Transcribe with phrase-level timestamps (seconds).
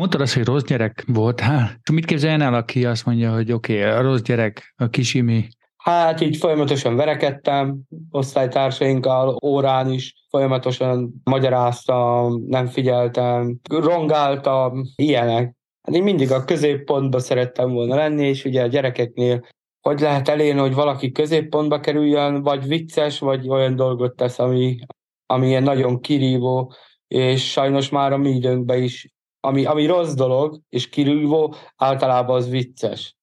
[0.00, 1.80] Mondtad azt, hogy rossz gyerek voltál.
[1.92, 6.20] Mit képzeljen el, aki azt mondja, hogy oké, okay, a rossz gyerek, a kisimi, Hát
[6.20, 7.78] így folyamatosan verekedtem,
[8.10, 15.54] osztálytársainkkal, órán is folyamatosan magyaráztam, nem figyeltem, rongáltam, ilyenek.
[15.82, 19.46] Hát én mindig a középpontba szerettem volna lenni, és ugye a gyerekeknél
[19.80, 24.78] hogy lehet elérni, hogy valaki középpontba kerüljön, vagy vicces, vagy olyan dolgot tesz, ami,
[25.26, 26.72] ami ilyen nagyon kirívó,
[27.06, 29.14] és sajnos már a mi időnkben is,
[29.46, 33.16] ami, ami rossz dolog, és kirívó, általában az vicces.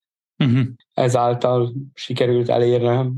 [0.43, 0.65] Uh-huh.
[0.93, 3.13] Ezáltal sikerült elérnem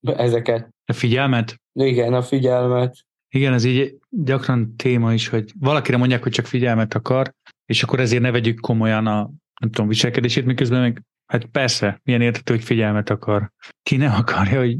[0.00, 0.68] ezeket.
[0.86, 1.60] A figyelmet?
[1.72, 2.96] Igen, a figyelmet.
[3.28, 7.34] Igen, ez így gyakran téma is, hogy valakire mondják, hogy csak figyelmet akar,
[7.66, 9.30] és akkor ezért ne vegyük komolyan a
[9.60, 13.50] nem tudom, viselkedését, miközben meg, hát persze, milyen értető, hogy figyelmet akar.
[13.82, 14.78] Ki nem akarja, hogy,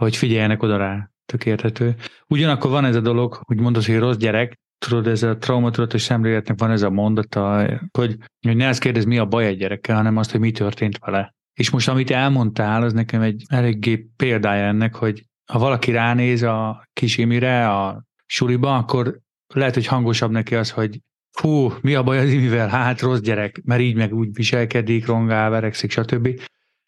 [0.00, 1.10] hogy figyeljenek oda rá.
[1.26, 1.94] Tök értető.
[2.26, 6.58] Ugyanakkor van ez a dolog, hogy mondod, hogy rossz gyerek, tudod, ez a traumatudatos szemléletnek
[6.58, 7.66] van ez a mondata,
[7.98, 8.16] hogy,
[8.46, 11.34] hogy ne azt kérdez, mi a baj egy gyerekkel, hanem azt, hogy mi történt vele.
[11.54, 16.88] És most, amit elmondtál, az nekem egy eléggé példája ennek, hogy ha valaki ránéz a
[16.92, 19.20] kis Imire a suliba, akkor
[19.54, 21.00] lehet, hogy hangosabb neki az, hogy
[21.40, 22.68] hú, mi a baj az Imivel?
[22.68, 26.40] Hát rossz gyerek, mert így meg úgy viselkedik, rongál, verekszik, stb.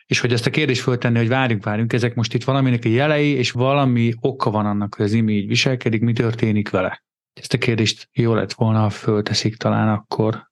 [0.06, 3.30] És hogy ezt a kérdést föltenni, hogy várjunk, várjunk, ezek most itt valaminek a jelei,
[3.30, 7.02] és valami oka van annak, hogy az Imi így viselkedik, mi történik vele.
[7.38, 10.46] Ezt a kérdést jó lett volna, ha fölteszik talán akkor.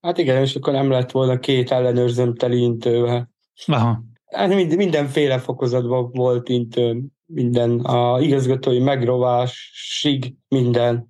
[0.00, 3.30] Hát igen, és akkor nem lett volna két ellenőrzöm teli intővel.
[3.66, 4.02] Aha.
[4.26, 11.08] Hát mind, mindenféle fokozatban volt intő, minden, a igazgatói megrovásig, minden.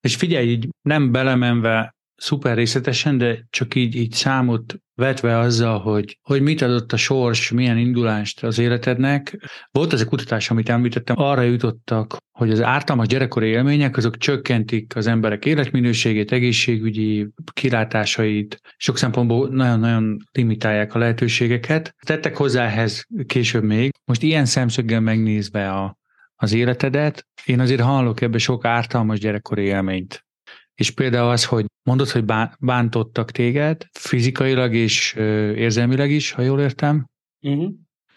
[0.00, 6.18] És figyelj, így nem belemenve szuper részletesen, de csak így, így számot vetve azzal, hogy,
[6.22, 9.48] hogy mit adott a sors, milyen indulást az életednek.
[9.70, 14.96] Volt ez a kutatás, amit említettem, arra jutottak, hogy az ártalmas gyerekkori élmények azok csökkentik
[14.96, 21.94] az emberek életminőségét, egészségügyi kilátásait, sok szempontból nagyon-nagyon limitálják a lehetőségeket.
[22.06, 23.92] Tettek hozzá ehhez később még.
[24.04, 25.98] Most ilyen szemszöggel megnézve a,
[26.36, 30.26] az életedet, én azért hallok ebbe sok ártalmas gyerekkori élményt.
[30.74, 32.24] És például az, hogy mondod, hogy
[32.58, 35.14] bántottak téged fizikailag és
[35.54, 37.06] érzelmileg is, ha jól értem.
[37.40, 37.72] Uh-huh.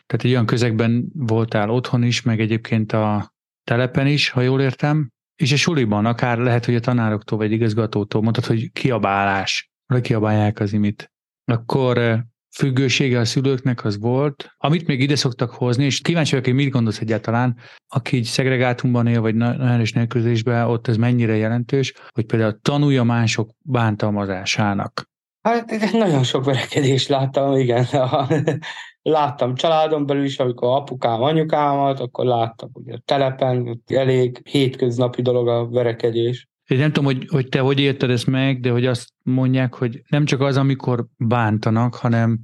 [0.06, 3.34] Tehát egy olyan közegben voltál otthon is, meg egyébként a
[3.64, 5.10] telepen is, ha jól értem.
[5.36, 10.60] És a suliban, akár lehet, hogy a tanároktól vagy igazgatótól mondtad, hogy kiabálás, vagy kiabálják
[10.60, 11.12] az imit.
[11.46, 16.56] Akkor függősége a szülőknek az volt, amit még ide szoktak hozni, és kíváncsi vagyok, hogy
[16.56, 17.58] mit gondolsz egyáltalán,
[17.88, 23.04] aki így szegregátumban él, vagy nagyon erős nélkülözésben, ott ez mennyire jelentős, hogy például tanulja
[23.04, 25.10] mások bántalmazásának.
[25.42, 27.86] Hát nagyon sok verekedést láttam, igen.
[29.02, 35.48] láttam családon belül is, amikor apukám, anyukámat, akkor láttam, hogy a telepen elég hétköznapi dolog
[35.48, 36.50] a verekedés.
[36.72, 40.02] Én nem tudom, hogy, hogy te hogy érted ezt meg, de hogy azt mondják, hogy
[40.08, 42.42] nem csak az, amikor bántanak, hanem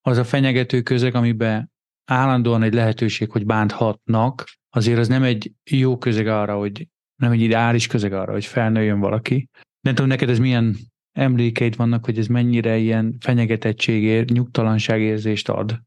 [0.00, 1.72] az a fenyegető közeg, amiben
[2.04, 7.40] állandóan egy lehetőség, hogy bánthatnak, azért az nem egy jó közeg arra, hogy nem egy
[7.40, 9.48] ideális közeg arra, hogy felnőjön valaki.
[9.80, 10.76] Nem tudom, neked ez milyen
[11.12, 15.80] emlékeid vannak, hogy ez mennyire ilyen fenyegetettségért, nyugtalanságérzést ad?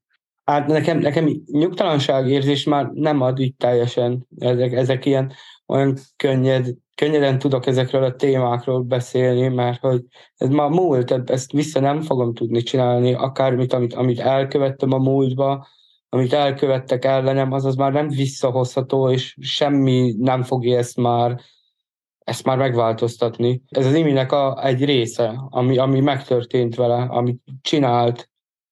[0.43, 4.27] Hát nekem, nekem nyugtalanságérzés már nem ad így teljesen.
[4.37, 5.33] Ezek, ezek ilyen
[5.67, 10.01] olyan könnyed, könnyeden tudok ezekről a témákról beszélni, mert hogy
[10.35, 15.67] ez már múlt, ezt vissza nem fogom tudni csinálni, akármit, amit, amit elkövettem a múltba,
[16.09, 21.41] amit elkövettek ellenem, az az már nem visszahozható, és semmi nem fogja ezt már
[22.23, 23.61] ezt már megváltoztatni.
[23.69, 28.29] Ez az iminek a, egy része, ami, ami megtörtént vele, amit csinált,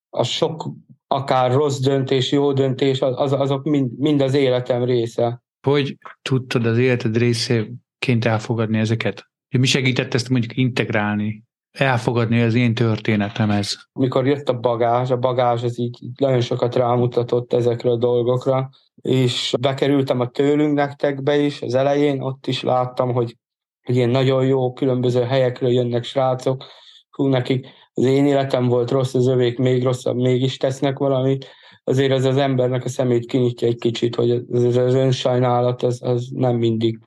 [0.10, 0.70] a sok
[1.12, 5.42] akár rossz döntés, jó döntés, az, azok mind, mind az életem része.
[5.68, 9.30] Hogy tudtad az életed részéként elfogadni ezeket?
[9.58, 11.44] Mi segített ezt mondjuk integrálni?
[11.72, 13.76] elfogadni az én történetem ez.
[13.94, 18.70] Mikor jött a bagázs, a bagázs az így nagyon sokat rámutatott ezekre a dolgokra,
[19.02, 23.38] és bekerültem a tőlünk nektekbe is, az elején ott is láttam, hogy,
[23.84, 26.66] hogy ilyen nagyon jó különböző helyekről jönnek srácok,
[27.10, 27.68] hú, nekik
[28.02, 31.48] az én életem volt rossz, az övék még rosszabb, mégis tesznek valamit,
[31.84, 36.30] azért az az embernek a szemét kinyitja egy kicsit, hogy az, az önsajnálat az, az
[36.34, 37.00] nem mindig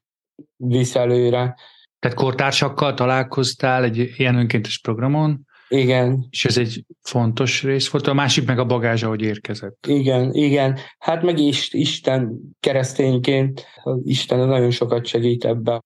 [0.57, 1.57] visz előre.
[1.99, 6.27] Tehát kortársakkal találkoztál egy ilyen önkéntes programon, igen.
[6.31, 9.87] És ez egy fontos rész volt, a másik meg a bagázs, ahogy érkezett.
[9.89, 10.79] Igen, igen.
[10.99, 13.67] Hát meg is, Isten keresztényként,
[14.03, 15.81] Isten nagyon sokat segít ebbe.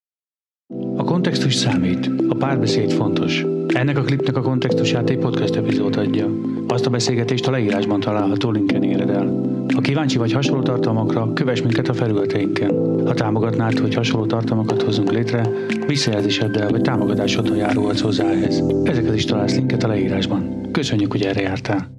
[0.96, 3.44] A kontextus számít, a párbeszéd fontos.
[3.78, 6.30] Ennek a klipnek a kontextusát egy podcast epizód adja.
[6.68, 9.40] Azt a beszélgetést a leírásban található linken éred el.
[9.74, 12.70] Ha kíváncsi vagy hasonló tartalmakra, kövess minket a felületeinken.
[13.06, 15.50] Ha támogatnád, hogy hasonló tartalmakat hozunk létre,
[15.86, 18.64] visszajelzéseddel vagy támogatásoddal járulhatsz hozzá ehhez.
[18.84, 20.70] Ezeket is találsz linket a leírásban.
[20.72, 21.97] Köszönjük, hogy erre jártál!